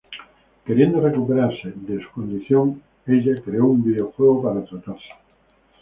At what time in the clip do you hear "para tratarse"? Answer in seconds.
4.41-5.09